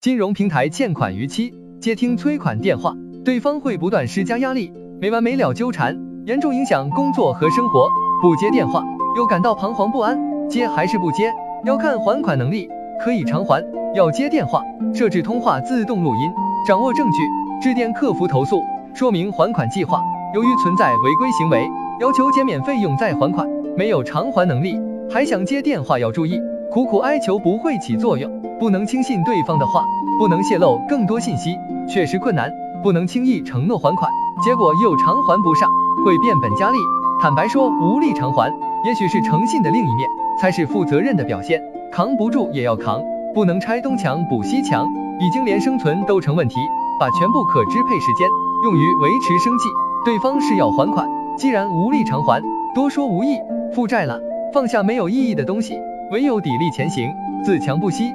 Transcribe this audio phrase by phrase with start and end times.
[0.00, 7.86] 金融平台欠款逾期，接听催款电话，对方会不断施加压力，没完没了纠缠，严重影响工作和生活。
[8.22, 8.82] 不接电话
[9.14, 10.18] 又感到彷徨不安，
[10.48, 11.30] 接还是不接，
[11.66, 12.66] 要看还款能力，
[12.98, 13.62] 可以偿还。
[13.94, 14.62] 要接电话，
[14.94, 16.32] 设置通话自动录音，
[16.66, 17.18] 掌握证据，
[17.60, 18.62] 致电客服投诉，
[18.94, 20.00] 说明还款计划。
[20.34, 21.68] 由于存在违规行为，
[22.00, 23.46] 要求减免费用再还款，
[23.76, 24.80] 没有偿还能力，
[25.12, 26.40] 还想接电话要注意，
[26.70, 28.40] 苦苦哀求不会起作用。
[28.60, 29.82] 不能轻信对方的话，
[30.18, 34.12] 不能泄露更多信息，确实困难，不能轻易承诺还款，
[34.44, 35.66] 结果又偿还不上，
[36.04, 36.76] 会变本加厉。
[37.22, 38.52] 坦白说无力偿还，
[38.84, 40.06] 也许是诚信的另一面，
[40.38, 41.58] 才是负责任的表现。
[41.90, 43.00] 扛不住也要扛，
[43.34, 44.86] 不能拆东墙补西墙，
[45.20, 46.56] 已经连生存都成问题，
[47.00, 48.28] 把全部可支配时间
[48.62, 49.64] 用于维持生计。
[50.04, 52.42] 对方是要还款，既然无力偿还，
[52.74, 53.38] 多说无益，
[53.72, 54.20] 负债了，
[54.52, 57.10] 放下没有意义的东西，唯有砥砺前行，
[57.42, 58.12] 自强不息。